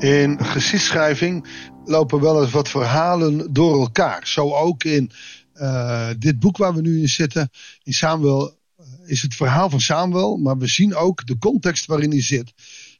In 0.00 0.44
geschiedschrijving 0.44 1.46
lopen 1.84 2.20
wel 2.20 2.42
eens 2.42 2.52
wat 2.52 2.68
verhalen 2.68 3.52
door 3.52 3.80
elkaar. 3.80 4.26
Zo 4.26 4.54
ook 4.54 4.84
in 4.84 5.10
uh, 5.54 6.08
dit 6.18 6.38
boek 6.38 6.56
waar 6.56 6.74
we 6.74 6.80
nu 6.80 7.00
in 7.00 7.08
zitten. 7.08 7.50
In 7.82 7.92
Samuel 7.92 8.58
uh, 8.80 8.86
is 9.04 9.22
het 9.22 9.34
verhaal 9.34 9.70
van 9.70 9.80
Samuel, 9.80 10.36
maar 10.36 10.58
we 10.58 10.66
zien 10.66 10.94
ook 10.94 11.26
de 11.26 11.38
context 11.38 11.86
waarin 11.86 12.10
hij 12.10 12.22
zit. 12.22 12.52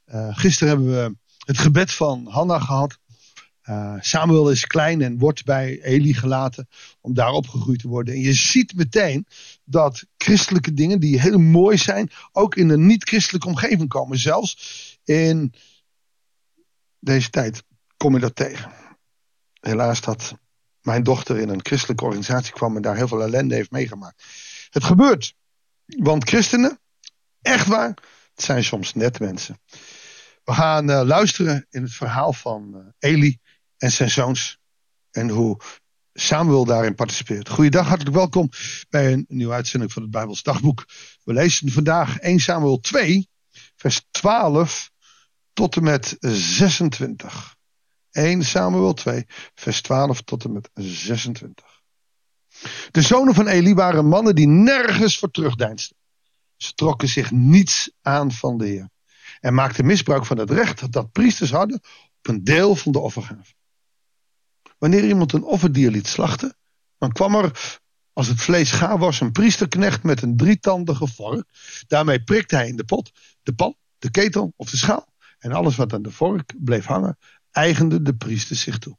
Uh, 0.07 0.29
gisteren 0.31 0.69
hebben 0.69 0.95
we 0.95 1.17
het 1.45 1.59
gebed 1.59 1.93
van 1.93 2.27
Hanna 2.27 2.59
gehad. 2.59 2.99
Samuel 4.01 4.51
is 4.51 4.67
klein 4.67 5.03
en 5.03 5.19
wordt 5.19 5.45
bij 5.45 5.83
Eli 5.83 6.15
gelaten 6.15 6.69
om 7.01 7.15
daar 7.15 7.33
opgegroeid 7.33 7.81
te 7.81 7.89
worden. 7.89 8.15
En 8.15 8.21
je 8.21 8.33
ziet 8.33 8.75
meteen 8.75 9.27
dat 9.65 10.05
christelijke 10.17 10.75
dingen 10.75 11.01
die 11.01 11.21
heel 11.21 11.39
mooi 11.39 11.77
zijn, 11.77 12.11
ook 12.33 12.55
in 12.55 12.69
een 12.69 12.87
niet-christelijke 12.87 13.47
omgeving 13.47 13.89
komen. 13.89 14.19
Zelfs 14.19 14.57
in 15.05 15.55
deze 17.01 17.31
tijd 17.31 17.63
kom 17.97 18.15
je 18.15 18.21
dat 18.21 18.37
tegen. 18.37 18.73
Helaas 19.61 20.01
dat 20.01 20.35
mijn 20.81 21.03
dochter 21.03 21.39
in 21.39 21.49
een 21.49 21.67
christelijke 21.67 22.05
organisatie 22.05 22.53
kwam 22.53 22.77
en 22.77 22.83
daar 22.83 22.97
heel 22.97 23.09
veel 23.09 23.23
ellende 23.23 23.55
heeft 23.55 23.71
meegemaakt. 23.71 24.25
Het 24.71 24.85
gebeurt. 24.85 25.35
Want 25.87 26.29
christenen, 26.29 26.81
echt 27.43 27.67
waar, 27.67 27.89
het 28.35 28.45
zijn 28.45 28.65
soms 28.65 28.95
net 28.95 29.21
mensen. 29.21 29.61
We 30.45 30.53
gaan 30.53 30.91
uh, 30.91 31.03
luisteren 31.05 31.67
in 31.71 31.83
het 31.83 31.93
verhaal 31.93 32.33
van 32.33 32.73
uh, 32.75 32.81
Eli 32.99 33.39
en 33.77 33.91
zijn 33.91 34.11
zoons. 34.11 34.59
En 35.11 35.29
hoe 35.29 35.61
Samuel 36.13 36.65
daarin 36.65 36.95
participeert. 36.95 37.49
Goeiedag, 37.49 37.87
hartelijk 37.87 38.17
welkom 38.17 38.49
bij 38.89 39.13
een 39.13 39.25
nieuwe 39.29 39.55
uitzending 39.55 39.93
van 39.93 40.03
het 40.03 40.11
Bijbels 40.11 40.43
Dagboek. 40.43 40.85
We 41.25 41.33
lezen 41.33 41.71
vandaag 41.73 42.19
1 42.19 42.39
Samuel 42.39 42.81
2, 42.81 43.29
vers 43.77 44.07
12 44.11 44.91
tot 45.61 45.77
en 45.77 45.83
met 45.83 46.17
26. 46.21 47.57
1 48.11 48.45
Samuel 48.45 48.93
2, 48.93 49.27
vers 49.55 49.83
12 49.83 50.23
tot 50.23 50.45
en 50.45 50.53
met 50.53 50.71
26. 50.75 51.83
De 52.91 53.03
zonen 53.03 53.35
van 53.35 53.47
Eli 53.47 53.75
waren 53.75 54.07
mannen 54.07 54.35
die 54.35 54.47
nergens 54.47 55.19
voor 55.19 55.31
terugdeinsden. 55.31 55.97
Ze 56.57 56.75
trokken 56.75 57.09
zich 57.09 57.31
niets 57.31 57.93
aan 58.03 58.33
van 58.33 58.59
de 58.59 58.67
Heer. 58.67 58.91
En 59.41 59.55
maakten 59.55 59.87
misbruik 59.87 60.27
van 60.27 60.39
het 60.39 60.51
recht 60.51 60.93
dat 60.93 61.13
priesters 61.13 61.51
hadden 61.51 61.81
op 62.19 62.29
een 62.29 62.45
deel 62.45 62.77
van 62.77 62.93
de 62.93 62.99
offergave. 62.99 63.53
Wanneer 64.79 65.05
iemand 65.05 65.33
een 65.33 65.45
offerdier 65.45 65.91
liet 65.91 66.07
slachten, 66.07 66.57
dan 66.99 67.13
kwam 67.13 67.35
er, 67.35 67.79
als 68.13 68.27
het 68.27 68.41
vlees 68.41 68.71
gaar 68.71 68.99
was, 68.99 69.21
een 69.21 69.33
priesterknecht 69.33 70.03
met 70.03 70.23
een 70.23 70.37
drietandige 70.37 71.07
vork. 71.07 71.45
Daarmee 71.87 72.23
prikte 72.23 72.57
hij 72.57 72.69
in 72.69 72.77
de 72.77 72.85
pot, 72.85 73.11
de 73.43 73.55
pan, 73.55 73.77
de 73.99 74.11
ketel 74.11 74.53
of 74.57 74.71
de 74.71 74.77
schaal. 74.77 75.09
En 75.41 75.53
alles 75.53 75.77
wat 75.77 75.93
aan 75.93 76.03
de 76.03 76.11
vork 76.11 76.53
bleef 76.59 76.85
hangen, 76.85 77.19
eigende 77.51 78.03
de 78.03 78.15
priester 78.15 78.57
zich 78.57 78.79
toe. 78.79 78.99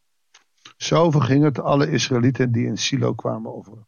Zo 0.77 1.11
verging 1.11 1.43
het 1.43 1.59
alle 1.59 1.91
Israëlieten 1.91 2.51
die 2.51 2.65
in 2.65 2.77
Silo 2.77 3.13
kwamen 3.13 3.53
over. 3.53 3.87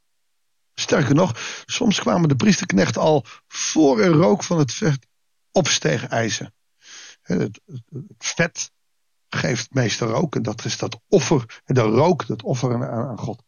Sterker 0.74 1.16
nog, 1.16 1.62
soms 1.66 2.00
kwamen 2.00 2.30
de 2.30 2.36
priesterknechten 2.36 3.02
al 3.02 3.26
voor 3.48 4.02
er 4.02 4.12
rook 4.12 4.44
van 4.44 4.58
het 4.58 4.74
vet 4.74 5.08
opsteeg 5.52 6.08
eisen. 6.08 6.54
Het, 7.22 7.62
vet 8.18 8.72
geeft 9.30 9.74
meestal 9.74 10.10
rook 10.10 10.36
en 10.36 10.42
dat 10.42 10.66
is 10.66 10.78
dat 10.78 11.00
offer, 11.08 11.62
de 11.66 11.82
rook, 11.82 12.28
dat 12.28 12.44
offeren 12.44 12.90
aan, 12.90 13.08
aan 13.08 13.20
God. 13.20 13.44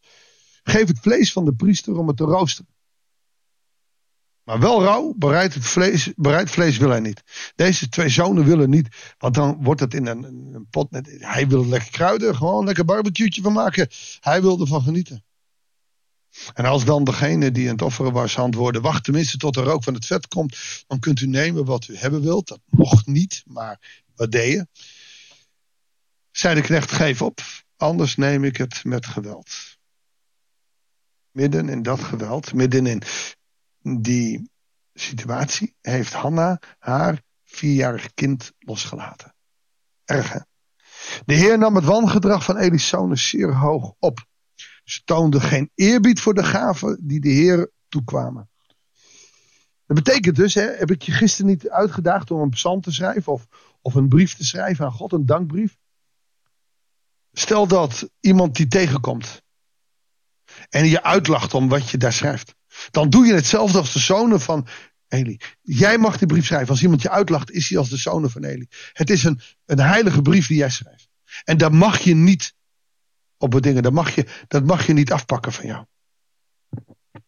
Geef 0.62 0.86
het 0.86 0.98
vlees 0.98 1.32
van 1.32 1.44
de 1.44 1.54
priester 1.54 1.96
om 1.96 2.06
het 2.06 2.16
te 2.16 2.24
roosteren. 2.24 2.75
Maar 4.46 4.60
wel 4.60 4.82
rauw, 4.82 5.14
bereid, 5.16 5.56
vlees, 5.60 6.12
vlees 6.44 6.76
wil 6.76 6.88
hij 6.88 7.00
niet. 7.00 7.22
Deze 7.54 7.88
twee 7.88 8.08
zonen 8.08 8.44
willen 8.44 8.70
niet, 8.70 9.14
want 9.18 9.34
dan 9.34 9.62
wordt 9.62 9.80
het 9.80 9.94
in 9.94 10.06
een, 10.06 10.24
een 10.54 10.66
pot. 10.70 10.90
Net, 10.90 11.16
hij 11.18 11.48
wil 11.48 11.66
lekker 11.66 11.90
kruiden, 11.90 12.36
gewoon 12.36 12.64
lekker 12.64 12.84
barbecue'tje 12.84 13.42
van 13.42 13.52
maken. 13.52 13.88
Hij 14.20 14.42
wil 14.42 14.60
ervan 14.60 14.82
genieten. 14.82 15.24
En 16.54 16.64
als 16.64 16.84
dan 16.84 17.04
degene 17.04 17.50
die 17.50 17.66
aan 17.66 17.72
het 17.72 17.82
offeren 17.82 18.12
was 18.12 18.38
antwoordde, 18.38 18.80
wacht 18.80 19.04
tenminste 19.04 19.36
tot 19.36 19.54
de 19.54 19.62
rook 19.62 19.84
van 19.84 19.94
het 19.94 20.06
vet 20.06 20.28
komt, 20.28 20.56
dan 20.86 20.98
kunt 20.98 21.20
u 21.20 21.26
nemen 21.26 21.64
wat 21.64 21.88
u 21.88 21.96
hebben 21.96 22.22
wilt. 22.22 22.48
Dat 22.48 22.60
mocht 22.66 23.06
niet, 23.06 23.42
maar 23.46 24.04
wat 24.14 24.30
deed 24.30 24.52
je? 24.52 24.66
Zei 26.30 26.54
de 26.54 26.60
knecht, 26.60 26.92
geef 26.92 27.22
op, 27.22 27.40
anders 27.76 28.16
neem 28.16 28.44
ik 28.44 28.56
het 28.56 28.84
met 28.84 29.06
geweld. 29.06 29.50
Midden 31.30 31.68
in 31.68 31.82
dat 31.82 32.00
geweld, 32.00 32.52
midden 32.52 32.86
in 32.86 33.02
die 33.94 34.50
situatie 34.94 35.76
heeft 35.80 36.12
Hanna 36.12 36.60
haar 36.78 37.22
vierjarig 37.44 38.14
kind 38.14 38.52
losgelaten. 38.58 39.34
Erg 40.04 40.32
hè? 40.32 40.40
De 41.24 41.34
Heer 41.34 41.58
nam 41.58 41.74
het 41.74 41.84
wangedrag 41.84 42.44
van 42.44 42.56
Elisones 42.56 43.28
zeer 43.28 43.56
hoog 43.56 43.94
op. 43.98 44.26
Ze 44.84 45.02
toonde 45.04 45.40
geen 45.40 45.70
eerbied 45.74 46.20
voor 46.20 46.34
de 46.34 46.44
gaven 46.44 46.98
die 47.02 47.20
de 47.20 47.28
Heer 47.28 47.70
toekwamen. 47.88 48.50
Dat 49.86 49.96
betekent 49.96 50.36
dus, 50.36 50.54
hè, 50.54 50.62
heb 50.62 50.90
ik 50.90 51.02
je 51.02 51.12
gisteren 51.12 51.50
niet 51.50 51.68
uitgedaagd 51.68 52.30
om 52.30 52.40
een 52.40 52.50
psalm 52.50 52.80
te 52.80 52.92
schrijven 52.92 53.32
of, 53.32 53.46
of 53.80 53.94
een 53.94 54.08
brief 54.08 54.34
te 54.34 54.44
schrijven 54.44 54.84
aan 54.84 54.92
God, 54.92 55.12
een 55.12 55.26
dankbrief. 55.26 55.76
Stel 57.32 57.66
dat 57.66 58.10
iemand 58.20 58.56
die 58.56 58.66
tegenkomt 58.66 59.42
en 60.68 60.86
je 60.86 61.02
uitlacht 61.02 61.54
om 61.54 61.68
wat 61.68 61.90
je 61.90 61.98
daar 61.98 62.12
schrijft. 62.12 62.55
Dan 62.90 63.10
doe 63.10 63.26
je 63.26 63.34
hetzelfde 63.34 63.78
als 63.78 63.92
de 63.92 63.98
zonen 63.98 64.40
van 64.40 64.68
Eli. 65.08 65.40
Jij 65.62 65.98
mag 65.98 66.18
die 66.18 66.26
brief 66.26 66.46
schrijven. 66.46 66.68
Als 66.68 66.82
iemand 66.82 67.02
je 67.02 67.10
uitlacht, 67.10 67.50
is 67.50 67.68
hij 67.68 67.78
als 67.78 67.88
de 67.88 67.96
zonen 67.96 68.30
van 68.30 68.44
Eli. 68.44 68.66
Het 68.92 69.10
is 69.10 69.24
een, 69.24 69.40
een 69.64 69.80
heilige 69.80 70.22
brief 70.22 70.46
die 70.46 70.56
jij 70.56 70.70
schrijft. 70.70 71.08
En 71.44 71.58
daar 71.58 71.74
mag 71.74 71.98
je 71.98 72.14
niet 72.14 72.54
op 73.36 73.50
bedingen. 73.50 73.82
Dat 73.82 73.92
mag, 73.92 74.14
je, 74.14 74.44
dat 74.48 74.64
mag 74.64 74.86
je 74.86 74.92
niet 74.92 75.12
afpakken 75.12 75.52
van 75.52 75.66
jou. 75.66 75.86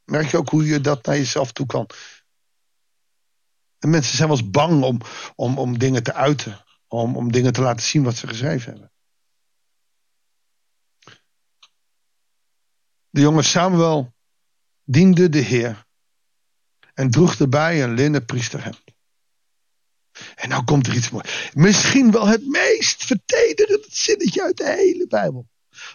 Merk 0.04 0.30
je 0.30 0.36
ook 0.36 0.48
hoe 0.48 0.66
je 0.66 0.80
dat 0.80 1.06
naar 1.06 1.16
jezelf 1.16 1.52
toe 1.52 1.66
kan? 1.66 1.90
En 3.78 3.90
mensen 3.90 4.16
zijn 4.16 4.28
wel 4.28 4.38
eens 4.38 4.50
bang 4.50 4.82
om, 4.82 5.00
om, 5.34 5.58
om 5.58 5.78
dingen 5.78 6.02
te 6.02 6.14
uiten. 6.14 6.64
Om, 6.86 7.16
om 7.16 7.32
dingen 7.32 7.52
te 7.52 7.60
laten 7.60 7.86
zien 7.86 8.02
wat 8.02 8.16
ze 8.16 8.26
geschreven 8.26 8.70
hebben. 8.70 8.92
De 13.10 13.20
jongen 13.20 13.44
Samuel 13.44 14.14
diende 14.90 15.28
de 15.28 15.38
Heer 15.38 15.86
en 16.94 17.10
droeg 17.10 17.38
erbij 17.38 17.82
een 17.82 17.94
linnen 17.94 18.24
priesterhemd. 18.24 18.84
En 20.34 20.48
nou 20.48 20.64
komt 20.64 20.86
er 20.86 20.94
iets 20.94 21.10
moois. 21.10 21.50
Misschien 21.54 22.10
wel 22.10 22.26
het 22.26 22.46
meest 22.46 23.04
vertederende 23.04 23.86
zinnetje 23.88 24.42
uit 24.42 24.56
de 24.56 24.72
hele 24.72 25.06
Bijbel. 25.06 25.48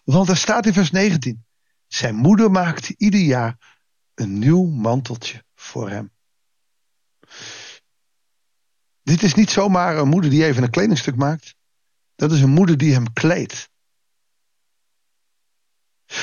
Want 0.04 0.30
er 0.30 0.38
staat 0.38 0.66
in 0.66 0.74
vers 0.74 0.92
19. 0.92 1.46
Zijn 1.88 2.16
moeder 2.16 2.52
maakte 2.52 2.94
ieder 2.98 3.20
jaar 3.20 3.82
een 4.14 4.40
nieuw 4.40 4.66
manteltje 4.66 5.44
voor 5.56 5.90
hem. 5.90 6.12
Dit 9.04 9.24
is 9.24 9.34
niet 9.34 9.50
zomaar 9.50 9.98
een 9.98 10.08
moeder 10.08 10.30
die 10.30 10.46
even 10.46 10.64
een 10.64 10.70
kledingstuk 10.70 11.16
maakt. 11.16 11.56
Dat 12.16 12.32
is 12.32 12.42
een 12.42 12.50
moeder 12.50 12.78
die 12.78 12.94
hem 12.94 13.14
kleedt. 13.14 13.70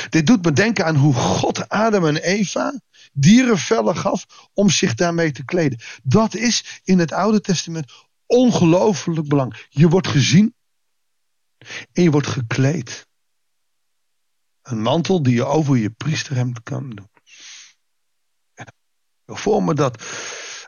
Dit 0.08 0.26
doet 0.26 0.44
me 0.44 0.52
denken 0.52 0.86
aan 0.86 0.96
hoe 0.96 1.14
God 1.14 1.68
Adam 1.68 2.06
en 2.06 2.16
Eva 2.16 2.80
dierenvellen 3.12 3.96
gaf 3.96 4.48
om 4.52 4.70
zich 4.70 4.94
daarmee 4.94 5.32
te 5.32 5.44
kleden. 5.44 5.80
Dat 6.02 6.34
is 6.34 6.80
in 6.84 6.98
het 6.98 7.12
Oude 7.12 7.40
Testament 7.40 7.92
ongelooflijk 8.26 9.28
belangrijk. 9.28 9.66
Je 9.70 9.88
wordt 9.88 10.08
gezien 10.08 10.54
en 11.92 12.02
je 12.02 12.10
wordt 12.10 12.26
gekleed. 12.26 13.08
Een 14.62 14.82
mantel 14.82 15.22
die 15.22 15.34
je 15.34 15.44
over 15.44 15.76
je 15.76 15.90
priesterhemd 15.90 16.62
kan 16.62 16.90
doen. 16.90 17.08
Ik 18.54 19.36
voor 19.36 19.62
me 19.62 19.74
dat 19.74 20.02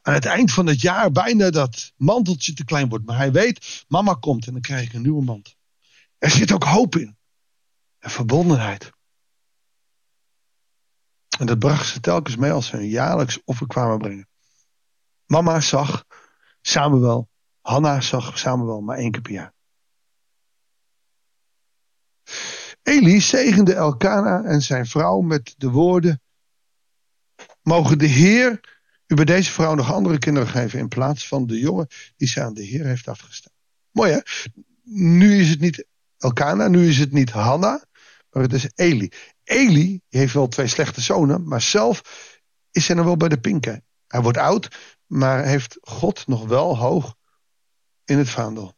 aan 0.02 0.14
het 0.14 0.24
eind 0.24 0.52
van 0.52 0.66
het 0.66 0.80
jaar 0.80 1.10
bijna 1.10 1.50
dat 1.50 1.92
manteltje 1.96 2.52
te 2.52 2.64
klein 2.64 2.88
wordt. 2.88 3.06
Maar 3.06 3.16
hij 3.16 3.32
weet, 3.32 3.84
mama 3.88 4.14
komt 4.14 4.46
en 4.46 4.52
dan 4.52 4.62
krijg 4.62 4.86
ik 4.86 4.92
een 4.92 5.02
nieuwe 5.02 5.24
mantel. 5.24 5.54
Er 6.18 6.30
zit 6.30 6.52
ook 6.52 6.64
hoop 6.64 6.96
in. 6.96 7.16
En 7.98 8.10
verbondenheid. 8.10 8.90
En 11.38 11.46
dat 11.46 11.58
bracht 11.58 11.86
ze 11.86 12.00
telkens 12.00 12.36
mee 12.36 12.52
als 12.52 12.66
ze 12.66 12.76
een 12.76 12.88
jaarlijks 12.88 13.40
offer 13.44 13.66
kwamen 13.66 13.98
brengen. 13.98 14.28
Mama 15.26 15.60
zag 15.60 16.04
Samuel, 16.60 17.28
Hanna 17.60 18.00
zag 18.00 18.38
Samuel 18.38 18.80
maar 18.80 18.96
één 18.96 19.10
keer 19.10 19.22
per 19.22 19.32
jaar. 19.32 19.52
Eli 22.82 23.20
zegende 23.20 23.74
Elkana 23.74 24.44
en 24.44 24.62
zijn 24.62 24.86
vrouw 24.86 25.20
met 25.20 25.54
de 25.56 25.70
woorden: 25.70 26.20
Mogen 27.62 27.98
de 27.98 28.06
Heer 28.06 28.60
u 29.12 29.14
bij 29.14 29.24
deze 29.24 29.52
vrouw 29.52 29.74
nog 29.74 29.92
andere 29.92 30.18
kinderen 30.18 30.48
geven 30.48 30.78
in 30.78 30.88
plaats 30.88 31.28
van 31.28 31.46
de 31.46 31.58
jongen 31.58 31.86
die 32.16 32.28
ze 32.28 32.42
aan 32.42 32.54
de 32.54 32.64
Heer 32.64 32.84
heeft 32.84 33.08
afgestaan. 33.08 33.52
Mooi 33.90 34.12
hè? 34.12 34.20
Nu 34.84 35.40
is 35.40 35.48
het 35.48 35.60
niet 35.60 35.86
Elkana, 36.18 36.68
nu 36.68 36.88
is 36.88 36.98
het 36.98 37.12
niet 37.12 37.30
Hanna, 37.30 37.84
maar 38.30 38.42
het 38.42 38.52
is 38.52 38.70
Eli. 38.74 39.12
Eli 39.44 40.00
heeft 40.08 40.34
wel 40.34 40.48
twee 40.48 40.66
slechte 40.66 41.00
zonen, 41.00 41.48
maar 41.48 41.62
zelf 41.62 42.02
is 42.70 42.86
hij 42.86 42.96
nog 42.96 43.04
wel 43.04 43.16
bij 43.16 43.28
de 43.28 43.40
pinken. 43.40 43.84
Hij 44.06 44.20
wordt 44.20 44.38
oud, 44.38 44.96
maar 45.06 45.44
heeft 45.44 45.78
God 45.80 46.26
nog 46.26 46.46
wel 46.46 46.78
hoog 46.78 47.14
in 48.04 48.18
het 48.18 48.28
vaandel. 48.28 48.74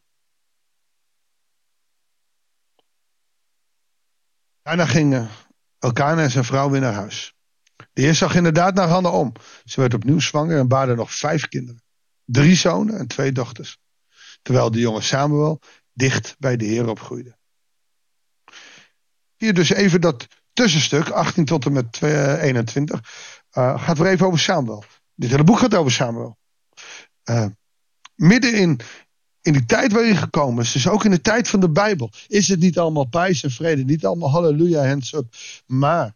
Daarna 4.61 4.85
gingen 4.85 5.29
Elkana 5.79 6.21
en 6.21 6.31
zijn 6.31 6.43
vrouw 6.43 6.69
weer 6.69 6.81
naar 6.81 6.93
huis. 6.93 7.33
De 7.93 8.01
heer 8.01 8.15
zag 8.15 8.35
inderdaad 8.35 8.75
naar 8.75 8.87
Hanna 8.87 9.09
om. 9.09 9.31
Ze 9.63 9.79
werd 9.79 9.93
opnieuw 9.93 10.19
zwanger 10.19 10.57
en 10.57 10.67
baarde 10.67 10.95
nog 10.95 11.13
vijf 11.13 11.47
kinderen. 11.47 11.83
Drie 12.25 12.55
zonen 12.55 12.97
en 12.97 13.07
twee 13.07 13.31
dochters. 13.31 13.77
Terwijl 14.41 14.71
de 14.71 14.79
jonge 14.79 15.01
Samuel 15.01 15.61
dicht 15.93 16.35
bij 16.39 16.57
de 16.57 16.65
heer 16.65 16.87
opgroeide. 16.87 17.37
Hier 19.35 19.53
dus 19.53 19.69
even 19.69 20.01
dat 20.01 20.27
tussenstuk, 20.55 21.09
18 21.09 21.45
tot 21.45 21.65
en 21.65 21.73
met 21.73 22.01
21. 22.01 22.99
Uh, 23.53 23.83
gaat 23.83 23.97
weer 23.97 24.11
even 24.11 24.25
over 24.25 24.39
Samuel. 24.39 24.83
Dit 25.15 25.29
hele 25.29 25.43
boek 25.43 25.59
gaat 25.59 25.75
over 25.75 25.91
Samuel. 25.91 26.37
Uh, 27.29 27.45
midden 28.15 28.53
in, 28.53 28.79
in 29.41 29.53
die 29.53 29.65
tijd 29.65 29.91
waar 29.91 30.03
je 30.03 30.15
gekomen 30.15 30.63
is, 30.63 30.71
dus 30.71 30.87
ook 30.87 31.05
in 31.05 31.11
de 31.11 31.21
tijd 31.21 31.47
van 31.47 31.59
de 31.59 31.69
Bijbel, 31.69 32.11
is 32.27 32.47
het 32.47 32.59
niet 32.59 32.77
allemaal 32.77 33.05
pijs 33.05 33.43
en 33.43 33.51
vrede, 33.51 33.83
niet 33.83 34.05
allemaal 34.05 34.29
halleluja, 34.29 34.87
hands 34.87 35.13
up. 35.13 35.35
Maar 35.65 36.15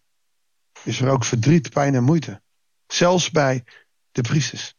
is 0.83 1.01
er 1.01 1.09
ook 1.09 1.23
verdriet, 1.23 1.69
pijn 1.69 1.95
en 1.95 2.03
moeite. 2.03 2.41
Zelfs 2.87 3.31
bij 3.31 3.63
de 4.11 4.21
priesters. 4.21 4.73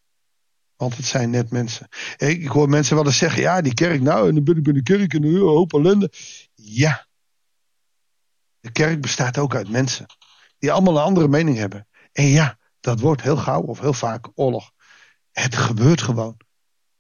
Want 0.77 0.97
het 0.97 1.07
zijn 1.07 1.31
net 1.31 1.51
mensen. 1.51 1.89
Ik, 2.17 2.47
hoor 2.47 2.69
mensen 2.69 2.97
wel 2.97 3.07
eens 3.07 3.19
zeggen: 3.19 3.43
ja, 3.43 3.61
die 3.61 3.75
kerk, 3.75 4.01
nou, 4.01 4.29
en 4.29 4.35
dan 4.35 4.45
ben 4.45 4.57
ik 4.57 4.63
bij 4.63 4.73
de 4.73 4.83
kerk 4.83 5.15
en 5.15 5.25
een 5.25 5.37
hoop 5.37 5.73
ellende. 5.73 6.13
Ja. 6.55 7.09
De 8.61 8.73
kerk 8.73 9.01
bestaat 9.01 9.39
ook 9.39 9.55
uit 9.55 9.69
mensen. 9.69 10.07
Die 10.59 10.73
allemaal 10.73 10.97
een 10.97 11.03
andere 11.03 11.29
mening 11.29 11.57
hebben. 11.57 11.87
En 12.13 12.25
ja, 12.25 12.59
dat 12.81 13.01
wordt 13.01 13.23
heel 13.23 13.37
gauw 13.37 13.63
of 13.63 13.81
heel 13.81 13.93
vaak 13.93 14.29
oorlog. 14.35 14.71
Het 15.33 15.57
gebeurt 15.57 16.03
gewoon. 16.03 16.37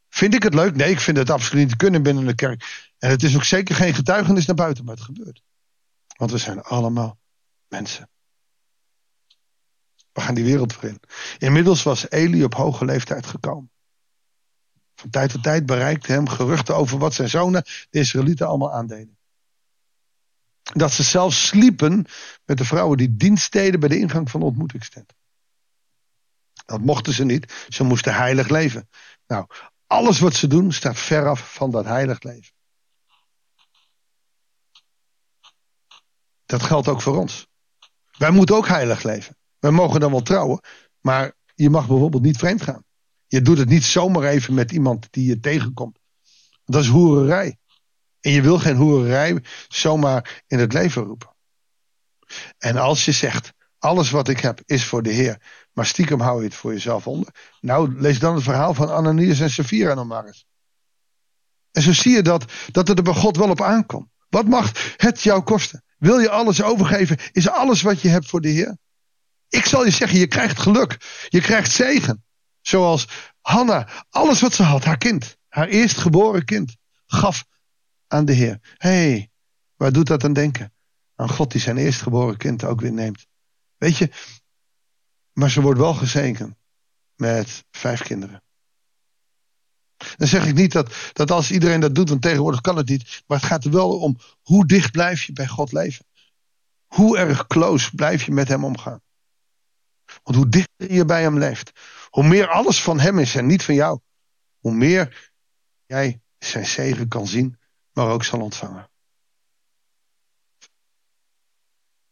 Vind 0.09 0.35
ik 0.35 0.43
het 0.43 0.55
leuk? 0.55 0.75
Nee, 0.75 0.91
ik 0.91 1.01
vind 1.01 1.17
het 1.17 1.31
absoluut 1.31 1.67
niet 1.67 1.77
kunnen 1.77 2.03
binnen 2.03 2.27
de 2.27 2.35
kerk. 2.35 2.91
En 2.99 3.11
het 3.11 3.23
is 3.23 3.37
ook 3.37 3.45
zeker 3.45 3.75
geen 3.75 3.95
getuigenis 3.95 4.47
naar 4.47 4.57
buiten, 4.57 4.85
maar 4.85 4.95
het 4.95 5.05
gebeurt. 5.05 5.43
Want 6.17 6.31
we 6.31 6.39
zijn 6.39 6.63
allemaal 6.63 7.19
mensen. 7.69 8.11
We 10.13 10.21
gaan 10.21 10.35
die 10.35 10.45
wereld 10.45 10.73
voor 10.73 10.85
in. 10.85 11.01
Inmiddels 11.39 11.83
was 11.83 12.11
Eli 12.11 12.45
op 12.45 12.55
hoge 12.55 12.85
leeftijd 12.85 13.27
gekomen. 13.27 13.71
Van 14.95 15.11
tijd 15.11 15.31
tot 15.31 15.43
tijd 15.43 15.67
bereikte 15.67 16.13
hem 16.13 16.29
geruchten 16.29 16.77
over 16.77 16.99
wat 16.99 17.15
zijn 17.15 17.29
zonen, 17.29 17.63
de 17.91 17.99
Israëlieten, 17.99 18.47
allemaal 18.47 18.73
aandeden. 18.73 19.19
Dat 20.73 20.93
ze 20.93 21.03
zelfs 21.03 21.47
sliepen 21.47 22.07
met 22.45 22.59
de 22.59 22.65
vrouwen 22.65 22.97
die 22.97 23.17
dienst 23.17 23.53
deden 23.53 23.81
bij 23.81 23.89
de 23.89 23.99
ingang 23.99 24.31
van 24.31 24.41
de 24.41 24.47
ontmoetingstent. 24.47 25.13
Dat 26.67 26.81
mochten 26.81 27.13
ze 27.13 27.25
niet. 27.25 27.67
Ze 27.69 27.85
moesten 27.85 28.15
heilig 28.15 28.49
leven. 28.49 28.89
Nou, 29.27 29.47
alles 29.87 30.19
wat 30.19 30.35
ze 30.35 30.47
doen 30.47 30.73
staat 30.73 30.99
veraf 30.99 31.55
van 31.55 31.71
dat 31.71 31.85
heilig 31.85 32.23
leven. 32.23 32.53
Dat 36.47 36.63
geldt 36.63 36.89
ook 36.89 37.03
voor 37.03 37.17
ons. 37.17 37.47
Wij 38.19 38.31
moeten 38.31 38.57
ook 38.57 38.69
heilig 38.69 39.03
leven. 39.03 39.37
Wij 39.59 39.71
mogen 39.71 40.01
dan 40.01 40.11
wel 40.11 40.23
trouwen, 40.23 40.61
maar 41.01 41.33
je 41.55 41.71
mag 41.71 41.87
bijvoorbeeld 41.87 42.23
niet 42.23 42.39
vreemd 42.39 42.63
gaan. 42.63 42.85
Je 43.27 43.43
doet 43.43 43.59
het 43.59 43.69
niet 43.69 43.85
zomaar 43.85 44.25
even 44.25 44.55
met 44.55 44.73
iemand 44.73 45.07
die 45.11 45.27
je 45.27 45.41
tegenkomt. 45.41 45.99
Dat 46.65 46.83
is 46.83 46.89
hoererij. 46.89 47.60
En 48.21 48.31
je 48.31 48.43
wil 48.43 48.59
geen 48.59 48.77
hoererij 48.77 49.43
zomaar 49.69 50.43
in 50.47 50.59
het 50.59 50.73
leven 50.73 51.03
roepen. 51.03 51.35
En 52.59 52.77
als 52.77 53.05
je 53.05 53.13
zegt, 53.13 53.53
alles 53.79 54.11
wat 54.11 54.29
ik 54.29 54.41
heb 54.41 54.61
is 54.65 54.85
voor 54.85 55.03
de 55.03 55.11
Heer, 55.11 55.43
maar 55.73 55.87
stiekem 55.87 56.21
hou 56.21 56.39
je 56.39 56.45
het 56.45 56.55
voor 56.55 56.73
jezelf 56.73 57.07
onder. 57.07 57.35
Nou, 57.61 58.01
lees 58.01 58.19
dan 58.19 58.35
het 58.35 58.45
verhaal 58.45 58.75
van 58.75 58.91
Ananias 58.91 59.41
en 59.41 59.51
Sapphira 59.51 59.95
nog 59.95 60.07
maar. 60.07 60.43
En 61.73 61.83
zo 61.83 61.93
zie 61.93 62.13
je 62.13 62.23
dat, 62.23 62.53
dat 62.73 62.89
het 62.89 62.99
er 62.99 63.05
bij 63.05 63.15
God 63.15 63.37
wel 63.37 63.51
op 63.51 63.63
aankomt. 63.63 64.09
Wat 64.29 64.47
mag 64.47 64.73
het 64.97 65.23
jou 65.23 65.43
kosten? 65.43 65.85
Wil 65.99 66.19
je 66.19 66.31
alles 66.31 66.63
overgeven? 66.63 67.19
Is 67.33 67.49
alles 67.49 67.83
wat 67.83 68.01
je 68.01 68.09
hebt 68.09 68.29
voor 68.29 68.41
de 68.41 68.49
Heer? 68.49 68.79
Ik 69.49 69.65
zal 69.65 69.85
je 69.85 69.91
zeggen, 69.91 70.19
je 70.19 70.27
krijgt 70.27 70.59
geluk. 70.59 70.97
Je 71.29 71.41
krijgt 71.41 71.73
zegen. 71.73 72.25
Zoals 72.61 73.09
Hanna, 73.41 73.89
alles 74.11 74.41
wat 74.41 74.55
ze 74.55 74.63
had, 74.63 74.85
haar 74.85 74.99
kind, 74.99 75.37
haar 75.49 75.69
eerstgeboren 75.69 76.45
kind, 76.45 76.77
gaf 77.07 77.45
aan 78.11 78.25
de 78.25 78.33
Heer. 78.33 78.59
Hé, 78.77 78.89
hey, 78.89 79.31
waar 79.77 79.93
doet 79.93 80.07
dat 80.07 80.25
aan 80.25 80.33
denken? 80.33 80.73
Aan 81.15 81.29
God 81.29 81.53
die 81.53 81.61
zijn 81.61 81.77
eerstgeboren 81.77 82.37
kind 82.37 82.65
ook 82.65 82.81
weer 82.81 82.93
neemt. 82.93 83.27
Weet 83.77 83.97
je, 83.97 84.11
maar 85.33 85.51
ze 85.51 85.61
wordt 85.61 85.81
wel 85.81 85.95
gezegend 85.95 86.57
met 87.17 87.65
vijf 87.71 88.03
kinderen. 88.03 88.43
Dan 90.17 90.29
zeg 90.29 90.47
ik 90.47 90.55
niet 90.55 90.73
dat, 90.73 91.11
dat 91.13 91.31
als 91.31 91.51
iedereen 91.51 91.81
dat 91.81 91.95
doet, 91.95 92.09
want 92.09 92.23
tegenwoordig 92.23 92.61
kan 92.61 92.77
het 92.77 92.89
niet. 92.89 93.23
Maar 93.27 93.39
het 93.39 93.47
gaat 93.47 93.65
er 93.65 93.71
wel 93.71 93.99
om 93.99 94.19
hoe 94.43 94.67
dicht 94.67 94.91
blijf 94.91 95.23
je 95.23 95.33
bij 95.33 95.47
God 95.47 95.73
leven. 95.73 96.07
Hoe 96.87 97.19
erg 97.19 97.47
close 97.47 97.95
blijf 97.95 98.23
je 98.23 98.33
met 98.33 98.49
hem 98.49 98.65
omgaan. 98.65 99.01
Want 100.23 100.37
hoe 100.37 100.49
dichter 100.49 100.93
je 100.93 101.05
bij 101.05 101.23
hem 101.23 101.39
leeft, 101.39 101.71
hoe 102.09 102.27
meer 102.27 102.49
alles 102.49 102.83
van 102.83 103.01
hem 103.01 103.19
is 103.19 103.35
en 103.35 103.47
niet 103.47 103.63
van 103.63 103.75
jou, 103.75 104.01
hoe 104.59 104.75
meer 104.75 105.33
jij 105.87 106.21
zijn 106.39 106.67
zegen 106.67 107.09
kan 107.09 107.27
zien, 107.27 107.60
maar 107.93 108.09
ook 108.09 108.25
zal 108.25 108.41
ontvangen. 108.41 108.91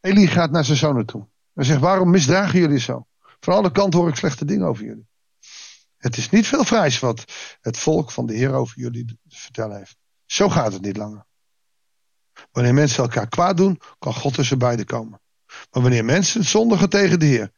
Eli 0.00 0.26
gaat 0.26 0.50
naar 0.50 0.64
zijn 0.64 0.78
zonen 0.78 1.06
toe. 1.06 1.28
En 1.54 1.64
zegt, 1.64 1.80
waarom 1.80 2.10
misdragen 2.10 2.58
jullie 2.58 2.78
zo? 2.78 3.06
Van 3.40 3.54
alle 3.54 3.70
kanten 3.70 4.00
hoor 4.00 4.08
ik 4.08 4.14
slechte 4.14 4.44
dingen 4.44 4.66
over 4.66 4.84
jullie. 4.84 5.08
Het 5.96 6.16
is 6.16 6.30
niet 6.30 6.46
veel 6.46 6.64
vrijs 6.64 6.98
wat 6.98 7.24
het 7.60 7.78
volk 7.78 8.10
van 8.10 8.26
de 8.26 8.34
Heer 8.34 8.52
over 8.52 8.78
jullie 8.78 9.04
te 9.04 9.16
vertellen 9.28 9.76
heeft. 9.76 9.96
Zo 10.26 10.48
gaat 10.48 10.72
het 10.72 10.82
niet 10.82 10.96
langer. 10.96 11.26
Wanneer 12.52 12.74
mensen 12.74 13.02
elkaar 13.02 13.28
kwaad 13.28 13.56
doen, 13.56 13.80
kan 13.98 14.14
God 14.14 14.34
tussen 14.34 14.58
beiden 14.58 14.86
komen. 14.86 15.20
Maar 15.46 15.82
wanneer 15.82 16.04
mensen 16.04 16.44
zondigen 16.44 16.88
tegen 16.88 17.18
de 17.18 17.26
Heer, 17.26 17.52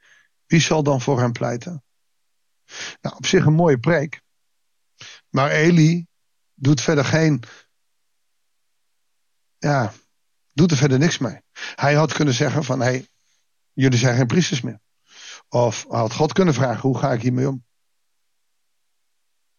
wie 0.46 0.61
zal 0.61 0.82
dan 0.82 1.00
voor 1.00 1.20
hem 1.20 1.32
pleiten? 1.32 1.84
Nou, 3.00 3.16
op 3.16 3.26
zich 3.26 3.44
een 3.44 3.52
mooie 3.52 3.78
preek. 3.78 4.23
Maar 5.28 5.50
Eli 5.50 6.06
doet 6.55 6.81
verder 6.81 7.05
geen. 7.05 7.43
Ja, 9.61 9.93
doet 10.53 10.71
er 10.71 10.77
verder 10.77 10.99
niks 10.99 11.19
mee. 11.19 11.41
Hij 11.75 11.95
had 11.95 12.12
kunnen 12.12 12.35
zeggen 12.35 12.65
van 12.65 12.81
hey, 12.81 13.09
jullie 13.73 13.99
zijn 13.99 14.17
geen 14.17 14.27
priesters 14.27 14.61
meer. 14.61 14.81
Of 15.49 15.85
had 15.89 16.12
God 16.12 16.33
kunnen 16.33 16.55
vragen, 16.55 16.81
hoe 16.81 16.99
ga 16.99 17.12
ik 17.12 17.23
hiermee 17.23 17.49
om? 17.49 17.64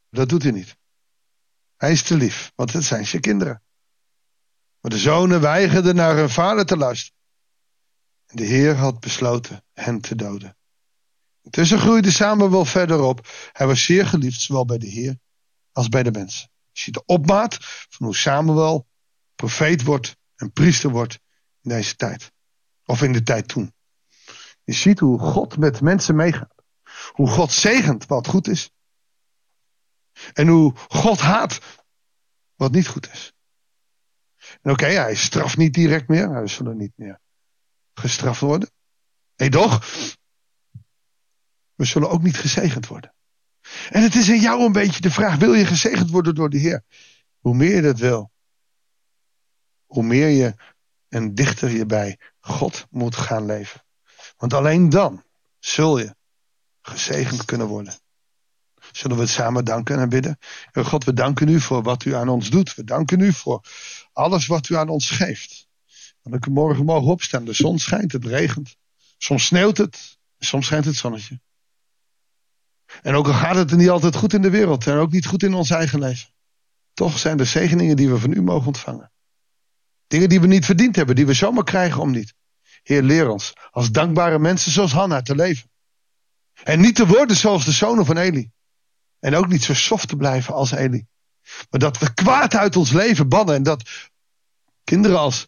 Dat 0.10 0.30
doet 0.30 0.44
hij 0.44 0.52
niet. 0.52 0.78
Hij 1.78 1.92
is 1.92 2.04
te 2.04 2.16
lief, 2.16 2.52
want 2.56 2.74
het 2.74 2.84
zijn 2.84 3.08
zijn 3.08 3.22
kinderen. 3.22 3.64
Maar 4.80 4.92
de 4.92 4.98
zonen 4.98 5.42
weigerden 5.42 5.96
naar 5.96 6.16
hun 6.16 6.30
vader 6.30 6.66
te 6.66 6.78
luisteren. 6.78 7.20
En 8.26 8.36
de 8.36 8.44
Heer 8.44 8.76
had 8.76 9.00
besloten 9.00 9.64
hen 9.74 10.02
te 10.02 10.16
doden. 10.16 10.58
Intussen 11.42 11.80
groeide 11.80 12.12
Samuel 12.12 12.66
verder 12.66 13.00
op. 13.00 13.28
Hij 13.52 13.68
was 13.68 13.84
zeer 13.84 14.06
geliefd, 14.06 14.42
zowel 14.42 14.66
bij 14.66 14.78
de 14.78 14.88
Heer 14.88 15.20
als 15.72 15.90
bij 15.90 16.04
de 16.04 16.12
mensen. 16.12 16.50
Je 16.72 16.82
ziet 16.82 16.94
de 16.94 17.06
opmaat 17.06 17.58
van 17.90 18.06
hoe 18.06 18.16
Samuel 18.16 18.88
profeet 19.42 19.84
wordt 19.84 20.18
en 20.36 20.52
priester 20.52 20.90
wordt 20.90 21.20
in 21.62 21.70
deze 21.70 21.96
tijd. 21.96 22.32
Of 22.86 23.02
in 23.02 23.14
de 23.14 23.24
tijd 23.24 23.48
toen. 23.48 23.74
Je 24.64 24.74
ziet 24.74 25.00
hoe 25.00 25.20
God 25.20 25.58
met 25.58 25.82
mensen 25.82 26.16
meegaat. 26.16 26.64
Hoe 27.12 27.28
God 27.28 27.52
zegent 27.52 28.06
wat 28.06 28.28
goed 28.28 28.48
is. 28.48 28.72
En 30.34 30.48
hoe 30.48 30.74
God 30.76 31.20
haat 31.20 31.60
wat 32.56 32.72
niet 32.72 32.88
goed 32.88 33.12
is. 33.12 33.34
Oké, 34.62 34.86
hij 34.86 35.16
straft 35.16 35.58
niet 35.58 35.74
direct 35.74 36.08
meer. 36.08 36.30
Hij 36.30 36.48
zullen 36.48 36.78
niet 36.78 36.94
meer 36.96 37.20
gestraft 37.94 38.40
worden. 38.40 38.72
Nee, 39.36 39.50
toch? 39.50 39.86
We 41.76 41.86
zullen 41.86 42.10
ook 42.10 42.22
niet 42.22 42.38
gezegend 42.38 42.88
worden. 42.88 43.14
En 43.90 44.02
het 44.02 44.16
is 44.16 44.30
in 44.30 44.40
jou 44.40 44.64
een 44.66 44.72
beetje 44.72 45.02
de 45.02 45.12
vraag: 45.12 45.36
wil 45.36 45.54
je 45.54 45.66
gezegend 45.66 46.10
worden 46.10 46.36
door 46.36 46.50
de 46.50 46.58
Heer? 46.58 46.84
Hoe 47.40 47.56
meer 47.56 47.76
je 47.76 47.82
dat 47.82 48.00
wil, 48.00 48.32
hoe 49.92 50.04
meer 50.04 50.28
je 50.28 50.56
en 51.08 51.36
dichter 51.36 51.70
je 51.70 51.86
bij 51.86 52.20
God 52.40 52.86
moet 52.90 53.16
gaan 53.16 53.46
leven. 53.46 53.84
Want 54.38 54.54
alleen 54.54 54.90
dan 54.90 55.24
zul 55.60 56.00
je 56.00 56.16
gezegend 56.82 57.46
kunnen 57.46 57.68
worden. 57.68 57.94
Zullen 58.92 59.16
we 59.16 59.24
het 59.24 59.32
samen 59.32 59.66
danken 59.66 60.00
en 60.00 60.10
bidden? 60.10 60.38
Heer 60.72 60.86
God, 60.86 61.04
we 61.04 61.14
danken 61.14 61.48
u 61.48 61.60
voor 61.60 61.84
wat 61.84 62.06
u 62.06 62.16
aan 62.16 62.30
ons 62.30 62.50
doet. 62.50 62.76
We 62.76 62.84
danken 62.84 63.20
u 63.20 63.34
voor 63.34 63.66
alles 64.14 64.48
wat 64.48 64.70
u 64.70 64.76
aan 64.76 64.90
ons 64.90 65.10
geeft. 65.10 65.68
Dat 66.22 66.34
ik 66.34 66.48
morgen 66.48 66.86
mogen 66.86 67.12
opstaan. 67.12 67.46
De 67.46 67.54
zon 67.54 67.80
schijnt, 67.80 68.12
het 68.12 68.26
regent. 68.26 68.76
Soms 69.18 69.46
sneeuwt 69.46 69.78
het, 69.78 70.18
soms 70.40 70.66
schijnt 70.66 70.86
het 70.86 70.96
zonnetje. 70.96 71.40
En 73.02 73.16
ook 73.16 73.28
al 73.28 73.34
gaat 73.34 73.56
het 73.56 73.72
er 73.72 73.78
niet 73.78 73.90
altijd 73.90 74.16
goed 74.16 74.34
in 74.34 74.42
de 74.42 74.50
wereld 74.50 74.88
en 74.88 74.98
ook 74.98 75.12
niet 75.12 75.26
goed 75.26 75.44
in 75.44 75.54
ons 75.54 75.70
eigen 75.70 76.00
leven. 76.00 76.30
Toch 76.94 77.20
zijn 77.20 77.40
er 77.40 77.46
zegeningen 77.46 77.96
die 77.96 78.10
we 78.10 78.18
van 78.18 78.32
u 78.32 78.42
mogen 78.42 78.68
ontvangen. 78.68 79.11
Dingen 80.12 80.30
die 80.30 80.42
we 80.42 80.48
niet 80.48 80.66
verdiend 80.66 80.96
hebben, 80.96 81.16
die 81.16 81.26
we 81.26 81.34
zomaar 81.34 81.64
krijgen 81.64 82.02
om 82.02 82.12
niet. 82.12 82.34
Heer, 82.84 83.02
leer 83.02 83.30
ons 83.30 83.54
als 83.72 83.92
dankbare 83.92 84.40
mensen 84.40 84.72
zoals 84.72 84.92
Hanna 84.92 85.22
te 85.22 85.36
leven. 85.36 85.70
En 86.64 86.80
niet 86.80 86.96
te 86.96 87.08
worden 87.08 87.36
zoals 87.36 87.66
de 87.66 87.72
zonen 87.72 88.06
van 88.06 88.18
Eli. 88.18 88.52
En 89.20 89.36
ook 89.36 89.48
niet 89.48 89.64
zo 89.64 89.74
soft 89.74 90.08
te 90.08 90.16
blijven 90.16 90.54
als 90.54 90.72
Eli. 90.72 91.06
Maar 91.70 91.80
dat 91.80 91.98
we 91.98 92.14
kwaad 92.14 92.56
uit 92.56 92.76
ons 92.76 92.92
leven 92.92 93.30
bannen 93.30 93.56
en 93.56 93.64
dat 93.64 93.90
kinderen 94.84 95.20
als 95.20 95.48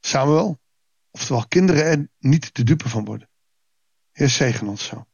Samuel, 0.00 0.60
oftewel 1.10 1.46
kinderen 1.48 1.84
er 1.84 2.08
niet 2.18 2.54
de 2.54 2.62
dupe 2.62 2.88
van 2.88 3.04
worden. 3.04 3.28
Heer, 4.12 4.28
zegen 4.28 4.68
ons 4.68 4.84
zo. 4.84 5.06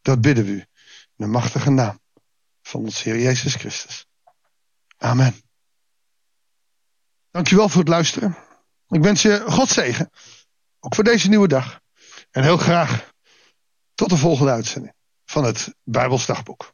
Dat 0.00 0.20
bidden 0.20 0.44
we 0.44 0.50
u. 0.50 0.58
In 0.58 0.66
de 1.16 1.26
machtige 1.26 1.70
naam 1.70 2.00
van 2.62 2.80
ons 2.80 3.02
Heer 3.02 3.20
Jezus 3.20 3.54
Christus. 3.54 4.06
Amen. 4.98 5.50
Dankjewel 7.32 7.68
voor 7.68 7.80
het 7.80 7.88
luisteren. 7.88 8.36
Ik 8.88 9.02
wens 9.02 9.22
je 9.22 9.44
God 9.46 9.68
zegen. 9.68 10.10
Ook 10.80 10.94
voor 10.94 11.04
deze 11.04 11.28
nieuwe 11.28 11.48
dag. 11.48 11.80
En 12.30 12.42
heel 12.42 12.56
graag 12.56 13.10
tot 13.94 14.08
de 14.08 14.16
volgende 14.16 14.52
uitzending 14.52 14.94
van 15.24 15.44
het 15.44 15.74
Bijbelsdagboek. 15.84 16.72